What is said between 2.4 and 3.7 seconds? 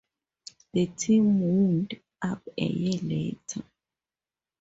a year later.